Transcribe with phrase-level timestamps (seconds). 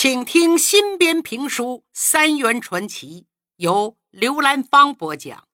[0.00, 3.22] 请听新编评书《三元传奇》，
[3.56, 5.48] 由刘兰芳播讲。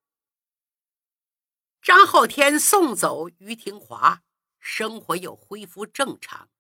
[1.80, 4.20] 张浩天送走于廷华，
[4.60, 6.50] 生活又恢复正常。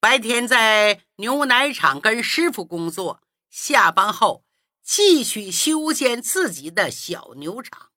[0.00, 4.44] 白天在牛奶厂跟师傅工作，下班后
[4.82, 7.92] 继续修建自己的小牛场。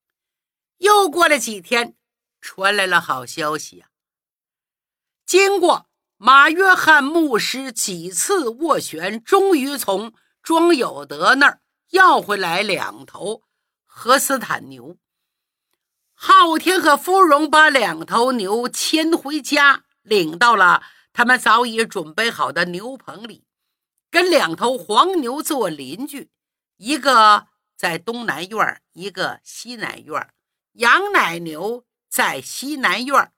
[0.77, 1.97] 又过了几天，
[2.39, 3.89] 传来了好消息啊！
[5.25, 5.89] 经过。
[6.26, 11.59] 马约翰牧师几次斡旋，终于从庄有德那儿
[11.90, 13.41] 要回来两头
[13.84, 14.95] 荷斯坦牛。
[16.14, 23.44] 昊天和芙蓉把两头牛牵回家，领到了他们早已准备好的牛棚里，
[24.09, 26.31] 跟两头黄牛做邻居，
[26.78, 30.34] 一个在东南院，一个西南院。
[30.76, 33.34] 羊奶牛在西南院。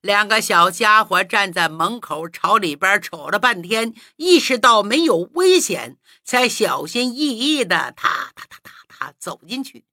[0.00, 9.84] 两个小家伙站在门口，朝里边瞅了半天，意识到没有危险，才小心翼翼的踏踏踏踏踏走进去。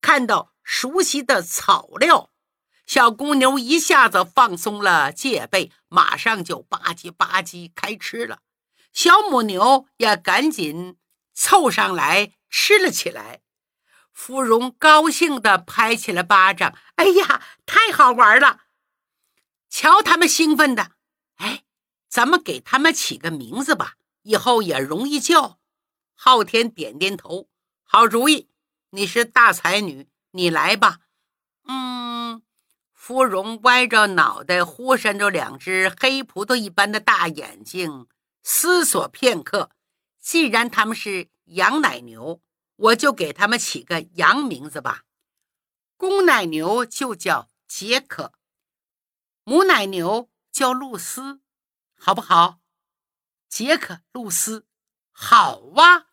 [0.00, 2.30] 看到熟悉的草料，
[2.86, 8.40] 小公牛一下子放松了戒备，马上就吧唧吧唧开吃了。
[8.92, 10.96] 小母牛也赶紧
[11.34, 13.40] 凑上来吃了起来。
[14.12, 18.60] 芙蓉高兴地拍起了巴掌：“哎呀，太好玩了！”
[19.76, 20.92] 瞧他们兴奋的，
[21.34, 21.64] 哎，
[22.08, 25.58] 咱们给他们起个名字吧，以后也容易叫。
[26.14, 27.48] 昊天点点头，
[27.82, 28.48] 好主意。
[28.90, 31.00] 你是大才女，你来吧。
[31.66, 32.40] 嗯，
[32.92, 38.06] 芙蓉歪着脑袋，忽闪着两只黑葡萄一般的大眼睛，
[38.44, 39.72] 思索片刻。
[40.20, 42.40] 既然他们是羊奶牛，
[42.76, 45.02] 我就给他们起个羊名字吧。
[45.96, 48.34] 公奶牛就叫杰克。
[49.46, 51.40] 母奶牛叫露丝，
[51.98, 52.60] 好不好？
[53.46, 54.66] 杰克、露丝，
[55.12, 56.06] 好哇！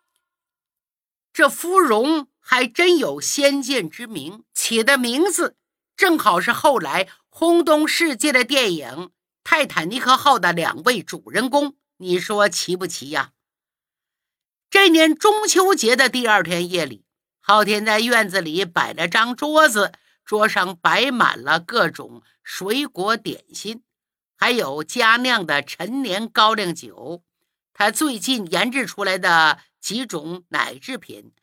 [1.31, 5.55] 这芙蓉还真有先见之明，起的名字
[5.95, 8.87] 正好是后来轰动世界的电影
[9.45, 11.77] 《泰坦尼克号》的两位主人公。
[11.97, 13.31] 你说奇不奇呀？
[14.69, 17.05] 这年中秋节的第二天夜里，
[17.39, 19.93] 昊天在院子里摆了张桌子。
[20.31, 23.83] 桌上摆满了各种水果点心，
[24.37, 27.21] 还有佳酿的陈年高粱酒。
[27.73, 31.33] 他最近研制出来的几种奶制品，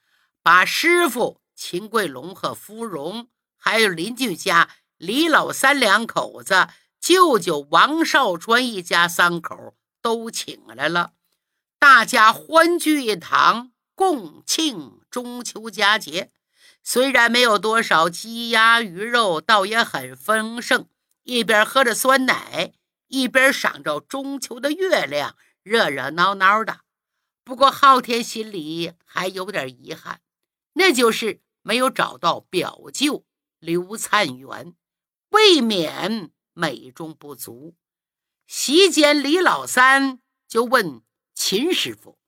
[0.43, 3.29] 把师傅秦桂龙和芙蓉，
[3.59, 11.13] 还有邻居家李老三两口子、舅舅王少川一家三口都请来了，
[11.79, 16.33] 大家欢聚一堂，共庆中秋佳节。
[16.91, 20.89] 虽然没有多少鸡鸭鱼肉，倒也很丰盛。
[21.23, 22.73] 一边喝着酸奶，
[23.09, 26.81] 一边赏着中秋的月亮，热热闹闹的。
[27.45, 30.23] 不过昊天心里还有点遗憾，
[30.73, 33.27] 那就是没有找到表舅
[33.59, 34.75] 刘灿元，
[35.29, 37.77] 未免美中不足。
[38.47, 41.03] 席间，李老三就问
[41.35, 42.19] 秦师傅：“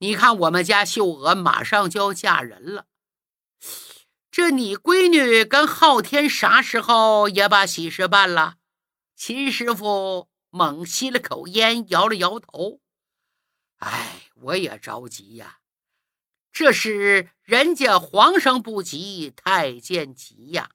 [0.00, 2.86] 你看，我们家秀娥马上就要嫁人了。”
[4.30, 8.56] 这你闺女跟昊天啥时候也把喜事办了？
[9.16, 12.80] 秦师傅猛吸了口烟，摇了摇头。
[13.78, 15.58] 哎，我也着急呀。
[16.52, 20.70] 这是人家皇上不急，太监急呀。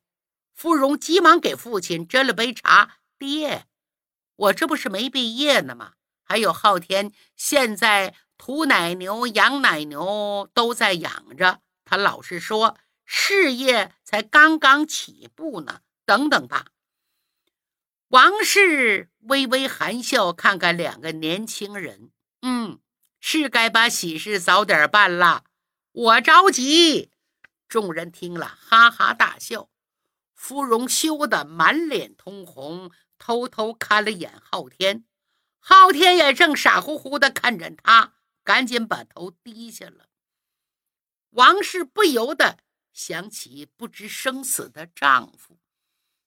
[0.53, 2.97] 芙蓉急忙给父亲斟了杯茶。
[3.17, 3.65] 爹，
[4.35, 5.93] 我这不是没毕业呢吗？
[6.23, 11.61] 还有昊天，现在土奶牛、羊奶牛都在养着。
[11.85, 16.65] 他老是说事业才刚刚起步呢，等等吧。
[18.09, 22.79] 王氏微微含笑，看看两个年轻人，嗯，
[23.19, 25.45] 是该把喜事早点办了。
[25.91, 27.11] 我着急。
[27.67, 29.69] 众人听了，哈哈大笑。
[30.33, 35.05] 芙蓉羞得满脸通红，偷偷看了眼昊天。
[35.59, 38.13] 昊天也正傻乎乎的看着他，
[38.43, 40.07] 赶紧把头低下了。
[41.35, 42.59] 王氏不由得
[42.93, 45.59] 想起不知生死的丈夫，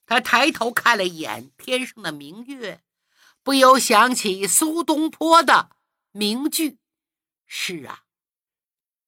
[0.04, 2.82] 她抬头看了一眼天上的明月，
[3.42, 5.70] 不由想起苏东坡的
[6.12, 6.78] 名句
[7.46, 8.04] ：“是啊，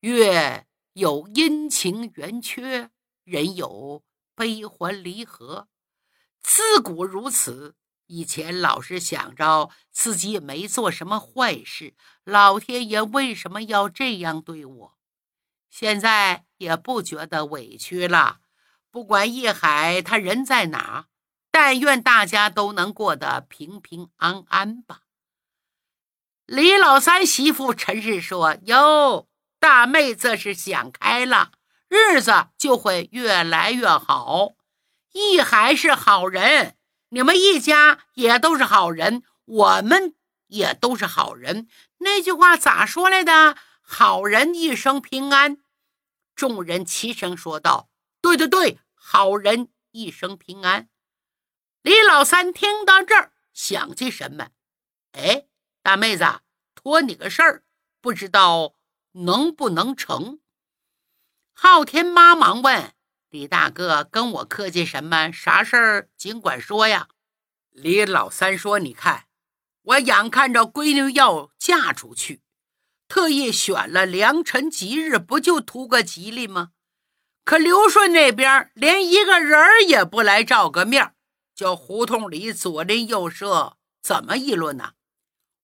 [0.01, 2.91] 月有阴晴圆缺，
[3.25, 4.03] 人有
[4.35, 5.69] 悲欢离合，
[6.43, 7.77] 自古如此。
[8.07, 11.95] 以前老是想着自己也没做什么坏事，
[12.25, 14.97] 老天爷为什么要这样对我？”
[15.71, 18.41] 现在也不觉得委屈了。
[18.91, 21.07] 不管叶海他人在哪，
[21.51, 25.03] 但愿大家都能过得平平安安吧。
[26.45, 29.29] 李老三媳妇陈氏说：“哟，
[29.61, 31.53] 大妹这是想开了，
[31.89, 34.55] 日子就会越来越好。
[35.13, 36.77] 一海是好人，
[37.11, 40.17] 你们一家也都是好人，我们
[40.49, 41.69] 也都是好人。
[41.99, 43.57] 那句话咋说来的？
[43.93, 45.59] 好人一生平安。”
[46.37, 47.91] 众人齐声说道
[48.23, 50.89] ：“对对对，好人一生平安。”
[51.83, 54.51] 李老三听到这儿，想起什么？
[55.11, 55.49] 哎。
[55.83, 56.25] 大妹子，
[56.75, 57.65] 托你个事儿，
[58.01, 58.77] 不知道
[59.13, 60.39] 能不能成？
[61.53, 62.95] 昊天妈忙问
[63.31, 65.33] 李大哥：“跟我客气什么？
[65.33, 67.09] 啥事儿尽管说呀。”
[67.71, 69.27] 李老三说：“你看，
[69.83, 72.43] 我眼看着闺女要嫁出去，
[73.11, 76.71] 特意选了良辰吉日，不就图个吉利吗？
[77.45, 81.15] 可刘顺那边连一个人也不来照个面，
[81.53, 84.93] 叫胡同里左邻右舍怎么议论呢？”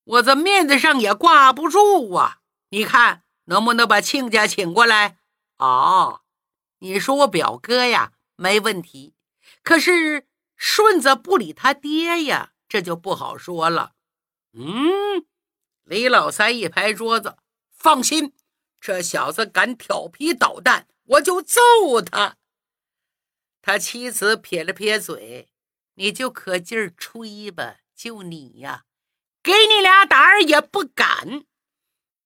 [0.04, 2.38] 我这面子上也挂不住啊！
[2.70, 5.19] 你看能不能把亲家请过来？
[5.58, 6.22] 哦，
[6.81, 9.14] 你说我表哥呀，没问题。
[9.62, 10.26] 可是
[10.56, 13.92] 顺子不理他爹呀，这就不好说了。
[14.52, 15.25] 嗯，
[15.87, 17.37] 李老三一拍桌子，
[17.71, 18.35] 放心，
[18.81, 21.61] 这小子敢调皮捣蛋，我就揍
[22.05, 22.37] 他。
[23.62, 25.49] 他妻子撇了撇嘴，
[25.94, 28.85] 你就可劲儿吹吧，就你呀。
[29.44, 31.44] 给你俩胆儿也不敢，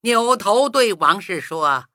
[0.01, 1.91] 扭头对王氏说：“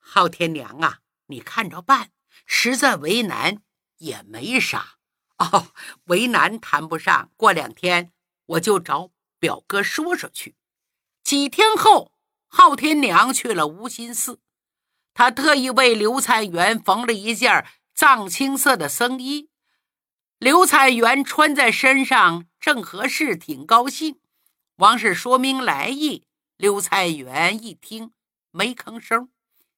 [0.00, 2.12] 昊天娘啊，你看着办，
[2.46, 3.62] 实在为难
[3.98, 4.96] 也没啥
[5.36, 5.74] 哦，
[6.04, 7.30] 为难谈不上。
[7.36, 8.10] 过两天
[8.46, 9.10] 我就找
[9.44, 10.56] 表哥说说去。”
[11.22, 12.12] 几天后，
[12.46, 14.40] 昊天娘去了无心寺，
[15.12, 19.50] 她特意为刘灿元缝了一件藏青色的僧衣。
[20.38, 24.18] 刘灿元穿在身上正合适，挺高兴。
[24.76, 26.26] 王氏说明来意，
[26.56, 28.14] 刘灿元一听
[28.50, 29.28] 没吭声，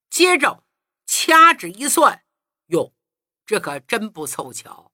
[0.08, 0.62] 接着
[1.06, 2.22] 掐指一算，
[2.66, 2.94] 哟，
[3.44, 4.92] 这可真不凑巧。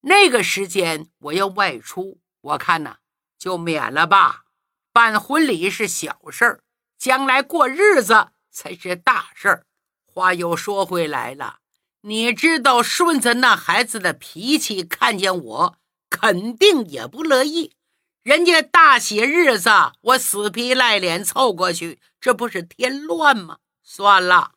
[0.00, 2.98] 那个时间我要外出，我看呐，
[3.46, 4.42] 就免了吧。
[4.92, 6.60] 办婚礼是小事儿，
[6.98, 9.64] 将来过日子才是大事儿。
[10.04, 11.58] 话又说回来了。
[12.00, 15.76] 你知道顺子那孩子的脾气，看见我
[16.10, 17.76] 肯定也不乐意。
[18.24, 19.70] 人家大喜日子，
[20.00, 23.58] 我死皮赖脸凑过去，这不是添乱吗？
[23.84, 24.54] 算了，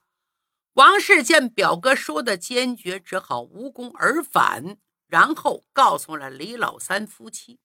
[0.73, 4.77] 王氏见表哥说的坚决，只好无功而返。
[5.07, 7.59] 然后告诉了李老三夫妻。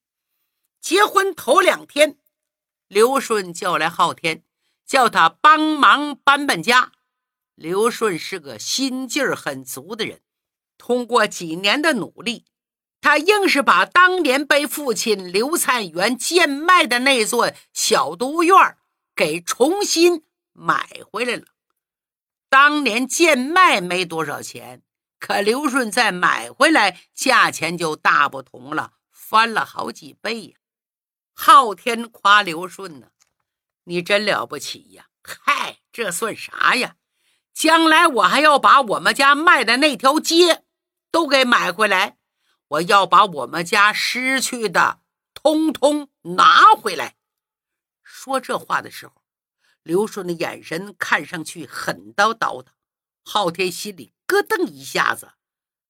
[0.85, 2.19] 结婚头两天，
[2.87, 4.43] 刘顺叫来昊天，
[4.85, 6.91] 叫他帮忙搬搬家。
[7.55, 10.21] 刘顺是个心劲儿很足的人，
[10.77, 12.45] 通过几年的努力，
[13.01, 18.55] 他硬是把当年被父亲刘灿元贱卖的那座小独院
[19.15, 20.23] 给重新
[20.53, 21.45] 买回来了。
[22.47, 24.83] 当年贱卖没多少钱，
[25.17, 30.57] 可刘顺再买回来，价钱就大不同了，翻了好几倍呀！
[31.37, 33.09] 昊天夸刘顺呢，
[33.83, 35.07] 你真了不起呀！
[35.21, 36.95] 嗨，这算啥呀？
[37.53, 40.63] 将来我还要把我们家卖的那条街
[41.11, 42.17] 都给买回来，
[42.69, 45.01] 我要把我们家失去的
[45.33, 47.15] 通通拿回来。
[48.01, 49.21] 说这话的时候，
[49.83, 52.71] 刘顺的眼神看上去狠叨叨的。
[53.23, 55.33] 昊天心里咯噔一下子，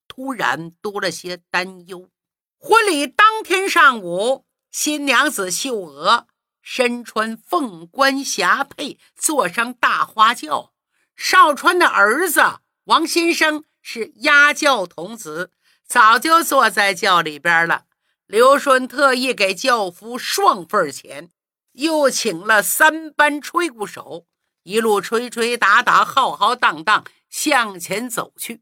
[0.08, 2.10] 突然多了些担忧。
[2.58, 4.45] 婚礼当天上午，
[4.78, 6.26] 新娘子秀娥
[6.60, 10.74] 身穿凤冠霞帔，坐上大花轿。
[11.16, 12.42] 少川的儿子
[12.84, 15.50] 王先生是押轿童子，
[15.86, 17.84] 早就坐在轿里边了。
[18.26, 21.30] 刘顺特意给轿夫双份钱，
[21.72, 24.26] 又请了三班吹鼓手，
[24.64, 28.60] 一路吹吹打打，浩浩荡荡向前走去。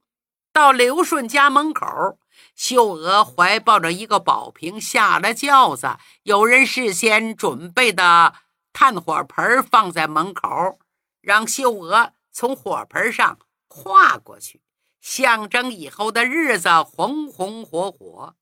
[0.53, 2.21] 到刘顺家门口，
[2.55, 8.35] 秀娥怀抱着一个宝瓶下了轿子，有人事先准备的
[8.73, 10.79] 炭火盆放在门口，
[11.21, 12.13] 让秀娥。
[12.37, 14.61] 从火盆上跨过去，
[15.01, 18.35] 象征以后的日子红红火火。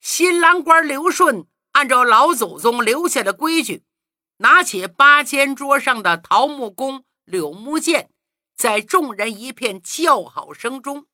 [0.00, 3.82] 新郎官刘顺按照老祖宗留下的规矩，
[4.36, 8.12] 拿起八间桌上的桃木弓、柳木箭，
[8.54, 11.06] 在众人一片叫好声中，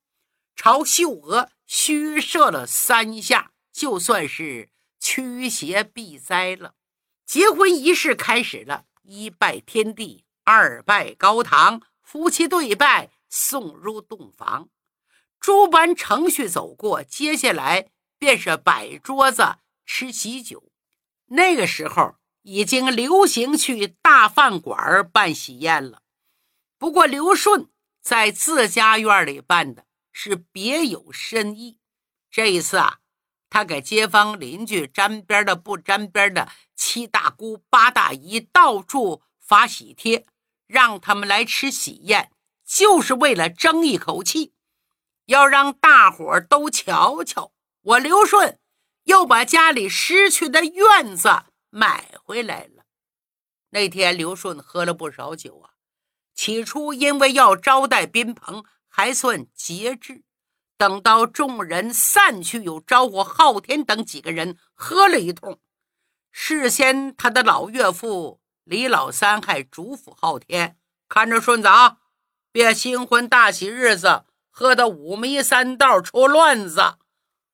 [0.54, 6.74] 朝秀娥虚射了三下，就算是驱邪避灾了。
[7.24, 11.80] 结婚仪式开始了，一拜天地，二拜高堂。
[12.02, 14.68] 夫妻对拜，送入洞房，
[15.38, 20.72] 诸般程序走过，接下来便是摆桌子吃喜酒。
[21.26, 26.02] 那个时候已经流行去大饭馆办喜宴了。
[26.76, 27.68] 不过刘顺
[28.02, 31.78] 在自家院里办的是别有深意。
[32.30, 32.98] 这一次啊，
[33.48, 40.26] 他给街坊邻居沾边的不沾边的七大姑八大姨到处发喜帖，
[40.66, 42.30] 让他们来吃喜宴，
[42.64, 44.52] 就是为了争一口气，
[45.26, 47.52] 要让大伙都瞧瞧
[47.82, 48.58] 我刘顺。
[49.04, 52.84] 又把家里失去的院子买回来了。
[53.70, 55.72] 那天刘顺喝了不少酒啊，
[56.34, 60.24] 起初因为要招待宾朋，还算节制。
[60.76, 65.58] 等到众人散去，又招呼昊天等几个人喝了一通。
[66.30, 70.78] 事先他的老岳父李老三还嘱咐昊天
[71.08, 71.98] ：“看着顺子啊，
[72.50, 76.96] 别新婚大喜日子喝得五迷三道出乱子。”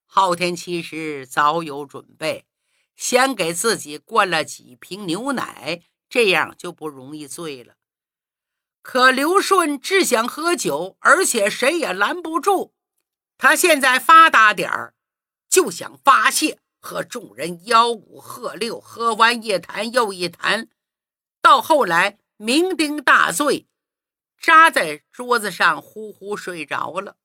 [0.06, 2.46] 昊天其实早有准备，
[2.94, 7.74] 先给自己灌了几瓶牛奶，这样就不容易醉了。
[8.88, 12.72] 可刘顺只想喝酒，而且谁也拦不住。
[13.36, 14.94] 他现在发达点儿，
[15.48, 20.68] 就想发泄，和众人吆五喝六，喝完一坛又一坛，
[21.42, 23.66] 到后来酩酊大醉，
[24.38, 27.16] 扎在桌子上呼呼睡着了。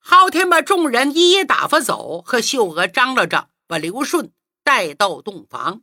[0.00, 4.32] 昊天把众人一一打发走，和秀娥张罗着把刘顺
[4.64, 5.82] 带到洞房。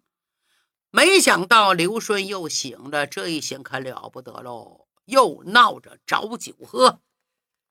[0.96, 7.02] 没想到刘顺又醒了，这一醒可了不得喽，又闹着找酒喝。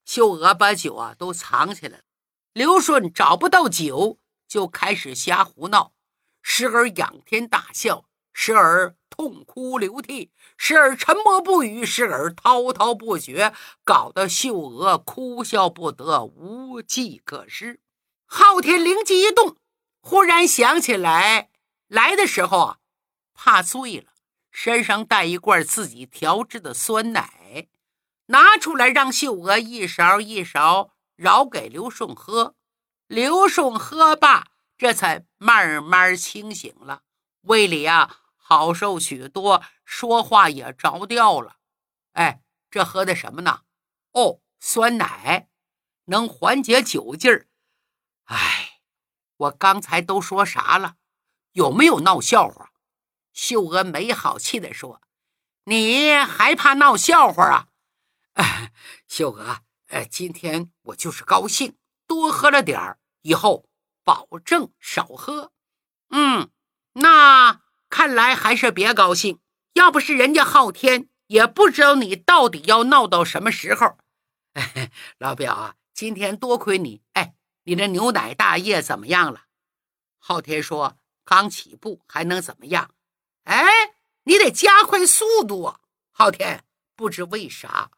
[0.04, 2.04] 秀娥把酒啊都藏起来了。
[2.52, 5.94] 刘顺找不到酒，就开始瞎胡闹，
[6.42, 8.04] 时而仰天大笑，
[8.34, 8.94] 时而。
[9.08, 13.54] 痛哭流涕，时而沉默不语，时而滔滔不绝，
[13.84, 17.80] 搞得秀娥哭笑不得，无计可施。
[18.26, 19.56] 昊天灵机一动，
[20.00, 21.48] 忽然想起来，
[21.86, 22.78] 来的时候啊，
[23.34, 24.12] 怕醉了，
[24.50, 27.68] 身上带一罐自己调制的酸奶，
[28.26, 32.54] 拿出来让秀娥一勺一勺舀给刘顺喝。
[33.06, 34.48] 刘顺喝罢，
[34.78, 37.02] 这才慢慢清醒了，
[37.42, 38.20] 胃里啊。
[38.46, 41.56] 好受许多，说话也着调了。
[42.12, 43.62] 哎，这喝的什么呢？
[44.12, 45.48] 哦，酸奶，
[46.04, 47.48] 能缓解酒劲儿。
[48.24, 48.80] 哎，
[49.36, 50.96] 我刚才都说啥了？
[51.52, 52.70] 有没有闹笑话？
[53.34, 55.02] 秀娥没好气地说
[55.64, 57.68] ：“你还怕闹笑话啊？”，
[59.06, 61.76] 秀娥，呃，今天我就是高兴，
[62.06, 63.66] 多喝了点儿，以后
[64.02, 65.52] 保证少喝。
[66.08, 66.48] 嗯，
[66.94, 67.60] 那。
[67.90, 69.38] 看来还是别高兴，
[69.74, 73.98] 要不是人家昊天，也不知道你到底要闹到什么时候。
[75.18, 77.02] 老表啊，今天多亏你。
[77.12, 79.42] 哎，你的牛奶大业怎么样了？
[80.18, 82.90] 昊天说：“刚起步，还能怎么样？”
[83.44, 85.80] 哎，你得加快速度啊！
[86.12, 86.64] 昊天，
[86.96, 87.90] 不知为啥，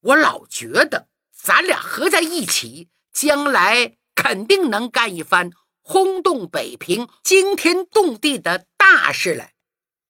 [0.00, 5.50] 我老觉得咱俩合在一起，将来肯定能干一番。
[5.86, 9.52] 轰动北平、惊天动地的大事来。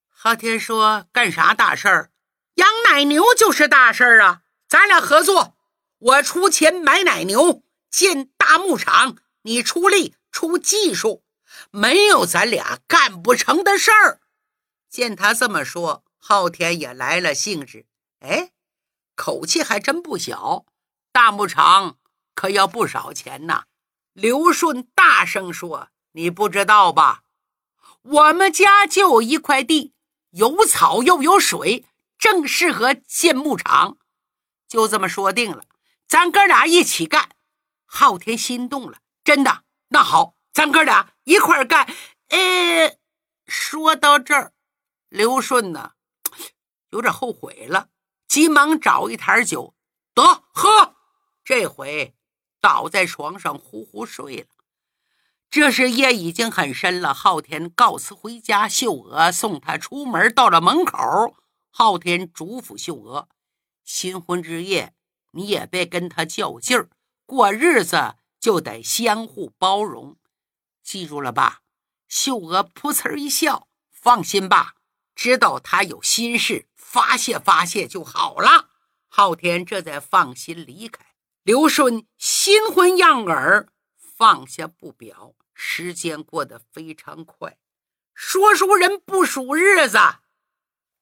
[0.09, 2.11] 昊天说：“干啥大事儿？
[2.55, 4.43] 养奶牛就是大事儿啊！
[4.69, 5.57] 咱俩合作，
[5.99, 11.25] 我出钱买奶牛，建大牧场，你出力出技术，
[11.73, 14.21] 没有咱俩干不成的事儿。”
[14.95, 17.85] 见他这么说，昊天也来了兴致。
[18.21, 18.53] 哎，
[19.17, 20.67] 口气还真不小。
[21.11, 21.99] 大牧场
[22.37, 23.65] 可要不少钱呐。
[24.13, 27.25] 刘顺大声说：“你不知道吧？
[28.03, 29.95] 我们家就有一块地，
[30.31, 31.85] 有草又有水，
[32.17, 33.99] 正适合建牧场。
[34.69, 35.65] 就这么说定了，
[36.07, 37.31] 咱哥俩一起干。”
[37.85, 39.65] 昊天心动了，真的？
[39.89, 41.93] 那好，咱哥俩一块干。
[42.29, 42.97] 哎，
[43.47, 44.53] 说到这儿，
[45.15, 45.93] 刘顺呢，
[46.91, 47.89] 有点后悔了，
[48.27, 49.73] 急忙找一坛酒，
[50.13, 50.97] 得喝。
[51.45, 52.17] 这回。
[52.61, 54.47] 倒在床上呼呼睡了。
[55.51, 57.15] 这时夜已经很深了。
[57.15, 60.35] 昊天告辞回家，秀娥送他出门。
[60.35, 61.37] 到了门口，
[61.71, 63.29] 昊天嘱咐秀娥
[63.85, 64.95] ：“新婚之夜，
[65.33, 66.89] 你也别跟他较劲儿，
[67.25, 70.17] 过日子就得相互包容，
[70.83, 71.61] 记住了吧？”
[72.09, 74.74] 秀娥噗呲一笑：“放心吧，
[75.15, 78.71] 知道他有心事，发泄发泄就好了。”
[79.09, 81.05] 昊天这才放心离开。
[81.43, 87.59] 刘顺新婚样儿放下不表，时间过得非常快。
[88.15, 89.99] 说书人不数日子，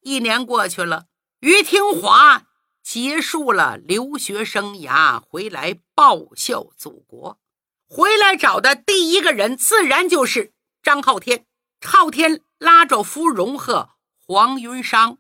[0.01, 1.07] 一年过去了。
[1.41, 2.47] 于听华
[2.83, 7.39] 结束了留学生涯，回来报效祖国。
[7.87, 10.53] 回来找的第一个人，自然就是
[10.83, 11.47] 张昊天。
[11.81, 13.91] 昊天拉着芙蓉和
[14.25, 15.19] 黄云裳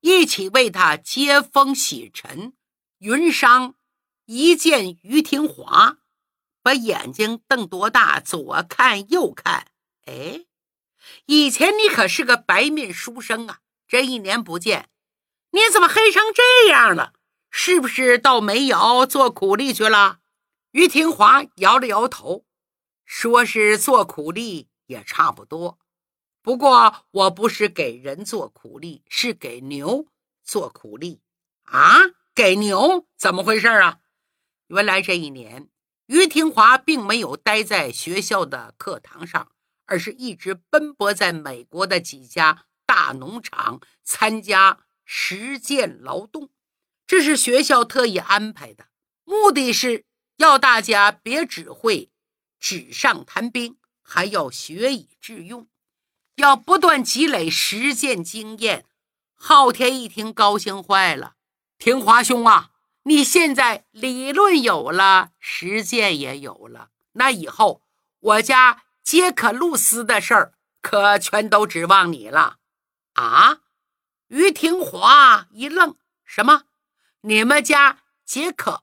[0.00, 2.54] 一起为他接风洗尘。
[2.98, 3.74] 云裳
[4.26, 5.98] 一见于廷华，
[6.62, 9.68] 把眼睛瞪多大，左看右看。
[10.06, 10.46] 哎，
[11.26, 14.90] 以前你可是个白面书生啊，这一年不见，
[15.50, 17.12] 你怎么黑成这样了？
[17.50, 20.18] 是不是到煤窑做苦力去了？
[20.72, 22.46] 于廷华摇了摇头，
[23.04, 25.78] 说是做苦力也差不多。
[26.42, 30.08] 不过我不是给人做苦力，是给牛
[30.42, 31.20] 做苦力
[31.62, 32.00] 啊！
[32.34, 34.00] 给牛怎么回事啊？
[34.66, 35.68] 原来这一年，
[36.06, 39.52] 于廷华并没有待在学校的课堂上，
[39.84, 46.50] 而是一直奔波在美国的几家大农场参加实践劳动。
[47.06, 48.88] 这是学校特意安排的，
[49.24, 50.06] 目的是
[50.38, 52.10] 要大家别只会
[52.58, 55.68] 纸上谈兵，还要学以致用。
[56.36, 58.86] 要不断积累实践经验，
[59.34, 61.34] 昊天一听高兴坏了。
[61.78, 62.70] 廷华兄啊，
[63.04, 67.82] 你现在理论有了，实践也有了，那以后
[68.20, 72.58] 我家杰克露丝的事儿可全都指望你了
[73.14, 73.58] 啊！
[74.28, 76.62] 于廷华一愣，什么？
[77.22, 78.82] 你们家杰克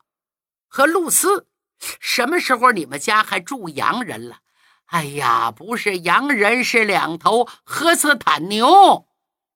[0.68, 1.48] 和露丝
[1.79, 4.41] 什么时候你们家还住洋人了？
[4.89, 9.08] 哎呀，不是洋人，是两头荷斯坦牛。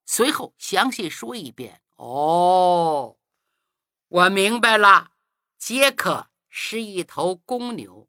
[0.06, 1.80] 随后详细说一遍。
[1.96, 3.16] 哦，
[4.06, 5.10] 我明白了，
[5.58, 8.08] 杰克是一头公牛，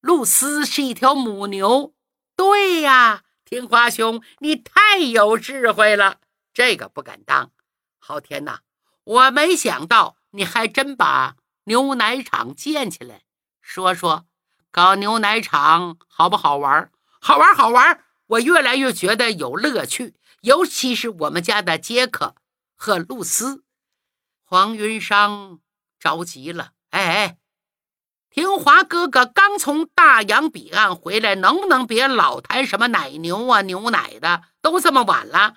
[0.00, 1.94] 露丝是一条母牛。
[2.36, 6.20] 对呀，听华兄，你太有智慧了。
[6.52, 7.52] 这个不敢当。
[7.98, 8.60] 昊天呐，
[9.04, 13.22] 我没想到你还真把牛奶厂建起来，
[13.62, 14.26] 说说。
[14.70, 16.90] 搞牛奶厂好不好玩？
[17.20, 18.04] 好玩，好玩！
[18.28, 22.36] 我越来越觉得有乐趣，尤其是我们家的杰克
[22.76, 23.64] 和露丝。
[24.44, 25.58] 黄云裳
[25.98, 27.36] 着急了：“哎哎，
[28.30, 34.44] 听华哥哥刚从大洋彼岸回来，能不能别老谈什么奶牛啊、牛奶的？
[34.60, 35.56] 都这么晚了，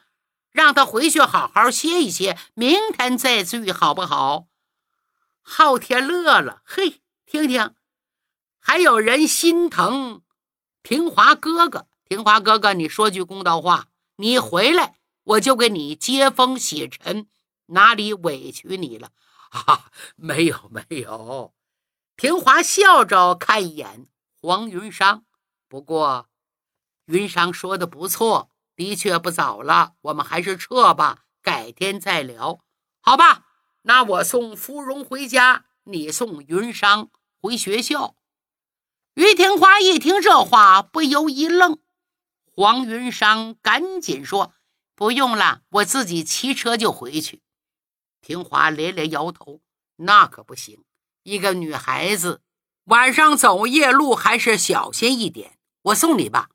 [0.51, 4.47] 让他回去好好歇一歇，明天再聚，好不好？”
[5.41, 7.75] 昊天乐了：“嘿，听听。”
[8.65, 10.21] 还有人心疼
[10.83, 17.27] 平华哥哥，平华哥哥，你说句公道话，你回来我就给你接风洗尘，
[17.67, 19.11] 哪里委屈你了？
[19.49, 21.53] 啊，没有没有。
[22.15, 24.07] 平华笑着看一眼
[24.41, 25.23] 黄云裳，
[25.67, 26.29] 不过
[27.07, 32.61] 云裳说的不错，的确不早了，我们还是撤吧，改天再聊，
[33.01, 33.43] 好吧？
[33.81, 37.09] 那我送芙蓉回家，你送云裳
[37.41, 38.15] 回学校。
[39.15, 41.79] 于廷华一听这话，不由一愣。
[42.55, 44.53] 黄云裳赶紧说
[44.95, 47.41] ：“不用了，我自己骑车就回去。”
[48.21, 49.61] 廷华连连摇头
[49.97, 50.83] ：“那可不行，
[51.23, 52.41] 一个女孩子
[52.85, 55.59] 晚上走夜路还是小心一点。
[55.83, 56.49] 我送你吧。”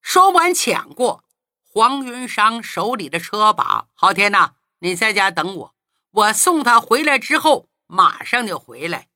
[0.00, 1.24] 说完，抢过
[1.62, 5.74] 黄云裳手里的车把：“昊天呐，你在家等我，
[6.10, 9.08] 我送他回来之后马上就回来。”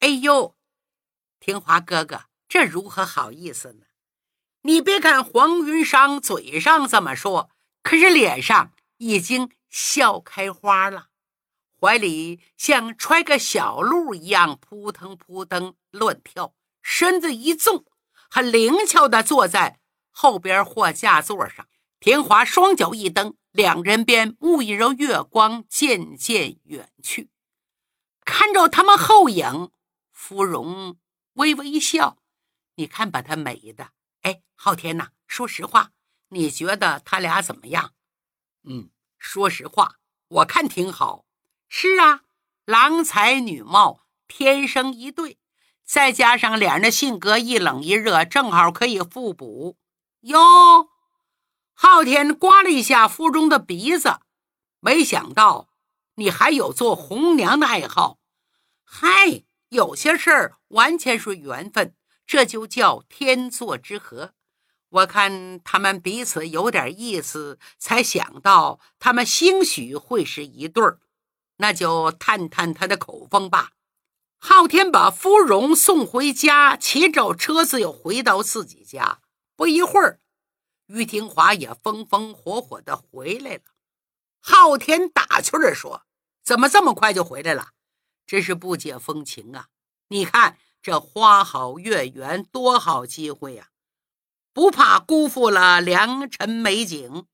[0.00, 0.54] 哎呦，
[1.40, 2.27] 廷华哥哥。
[2.48, 3.84] 这如何好意思呢？
[4.62, 7.50] 你别看黄云裳嘴上这么说，
[7.82, 11.08] 可是脸上已经笑开花了，
[11.78, 17.84] 怀里像揣个小鹿一样扑腾扑腾乱跳，身子一纵，
[18.30, 19.78] 很灵巧地坐在
[20.10, 21.68] 后边货架座上。
[22.00, 27.28] 田华双脚一蹬，两人便沐浴着月光，渐渐远去。
[28.24, 29.70] 看着他们后影，
[30.12, 30.96] 芙蓉
[31.34, 32.18] 微微一笑。
[32.78, 33.90] 你看，把他美的，
[34.22, 35.90] 哎，昊天呐，说实话，
[36.28, 37.92] 你觉得他俩怎么样？
[38.62, 39.96] 嗯，说实话，
[40.28, 41.24] 我看挺好。
[41.68, 42.20] 是啊，
[42.64, 45.40] 郎才女貌，天生一对，
[45.84, 49.76] 再加上俩人的性格一冷一热，正好可以互补。
[50.20, 50.88] 哟，
[51.74, 54.20] 昊天刮了一下腹中的鼻子，
[54.78, 55.68] 没想到
[56.14, 58.20] 你还有做红娘的爱好。
[58.84, 61.96] 嗨，有些事儿完全是缘分。
[62.28, 64.34] 这就叫天作之合。
[64.90, 71.00] 我看他们彼此有点意思，才想到他们兴许会是一对儿，
[71.56, 73.72] 那就探探他的口风吧。
[74.38, 79.20] 昊天把芙蓉送回家，骑着车子又回到自己家。
[79.56, 80.20] 不一会儿，
[80.86, 83.62] 于廷华也风风火火的回来了。
[84.40, 86.02] 昊天打趣儿说
[86.44, 87.70] ：“怎么这么快就回来了？
[88.26, 89.68] 真是不解风情啊！
[90.08, 93.68] 你看。”这花好月圆，多好机会呀！
[94.52, 97.26] 不怕辜负了良辰美景。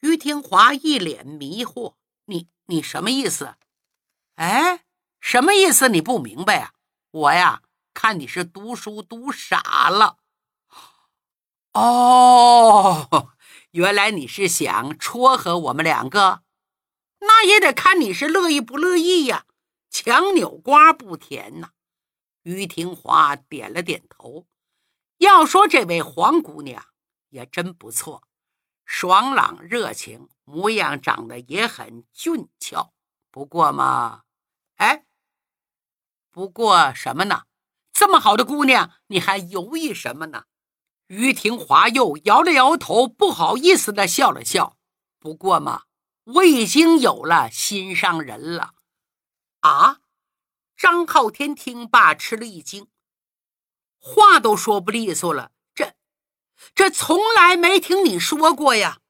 [0.00, 1.94] 于廷华一脸迷惑
[2.26, 3.54] ：“你你什么意思？
[4.36, 4.84] 哎，
[5.20, 5.88] 什么意思？
[5.88, 6.72] 你不明白啊？
[7.10, 7.62] 我呀，
[7.94, 10.16] 看你是读书读傻了。
[11.72, 13.30] 哦，
[13.72, 16.42] 原来你是想撮合我们两个，
[17.20, 19.44] 那也得看你是乐意不乐意呀。
[19.90, 21.70] 强扭瓜不甜呐。”
[22.42, 24.46] 于廷华点了点头。
[25.18, 26.84] 要说这位黄姑娘
[27.28, 28.28] 也真不错，
[28.84, 32.92] 爽朗热情，模样长得也很俊俏。
[33.30, 34.22] 不过嘛，
[34.76, 35.04] 哎，
[36.30, 37.44] 不过什么呢？
[37.92, 40.44] 这么好的姑娘，你还犹豫什么呢？
[41.08, 44.76] 于廷华又摇了摇头，不好意思的笑了笑。
[45.18, 45.84] 不过嘛，
[46.24, 48.74] 我已经有了心上人了。
[49.60, 49.98] 啊！
[50.78, 52.86] 张浩天听罢吃了一惊。
[53.98, 55.96] 话都说不利索了，这
[56.72, 59.00] 这从来没听你说过呀！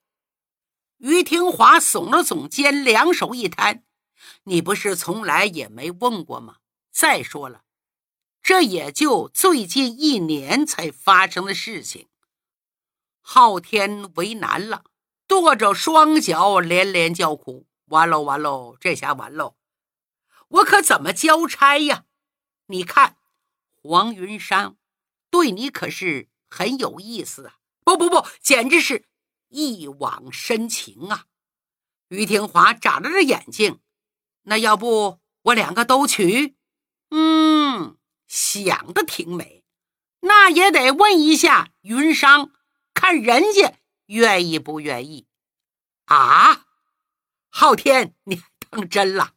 [0.97, 3.85] 于廷华耸了耸肩，两手一摊
[4.45, 6.57] ：“你不是从来也没问过吗？
[6.91, 7.65] 再说了，
[8.43, 12.09] 这也就最近一年才发生的事情。”
[13.21, 14.85] 昊天为难了，
[15.27, 19.58] 跺着双脚，连连叫苦：“完喽，完喽，这下完喽！
[20.49, 22.05] 我可怎么交差呀？
[22.67, 23.17] 你看，
[23.83, 24.77] 黄云山。”
[25.31, 27.59] 对你可是很有意思啊！
[27.85, 29.05] 不不不，简直是
[29.49, 31.27] 一往深情啊！
[32.09, 33.81] 于廷华眨了眨眼睛，
[34.45, 36.57] 那要不我两个都娶？
[37.11, 39.67] 嗯，想的挺美，
[40.21, 42.51] 那也得问一下云商，
[42.95, 43.75] 看人家
[44.07, 45.27] 愿意不愿意
[46.07, 46.65] 啊？
[47.51, 49.35] 昊天，你当真了？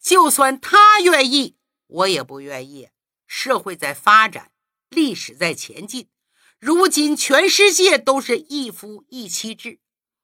[0.00, 2.88] 就算他愿意，我也不愿意。
[3.26, 4.52] 社会在发展。
[4.90, 6.08] 历史在前进，
[6.60, 9.80] 如今全世界都是一夫一妻制，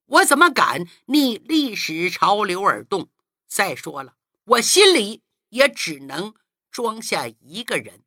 [0.06, 3.10] 我怎么敢逆历史潮流而动？
[3.48, 6.34] 再说了，我心里也只能
[6.70, 8.04] 装下一个人。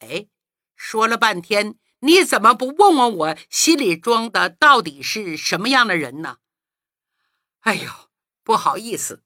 [0.00, 0.26] 哎，
[0.76, 6.36] 说了半天，你怎么不问问我心里装的到底是什么样的人呢？
[7.60, 7.90] 哎呦，
[8.42, 9.22] 不好意思，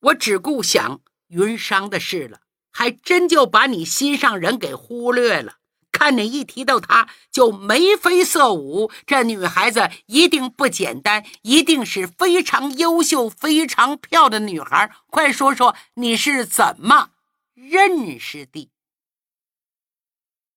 [0.00, 5.54] 我只顾想云商的事了，还真就把你心上人给忽略了。
[5.90, 14.92] 看你一提到她就眉飞色舞，这女孩子一定不简单，一定是非常优秀、非常漂亮的女孩。
[15.08, 17.10] 快说说你是怎么
[17.54, 18.70] 认识的？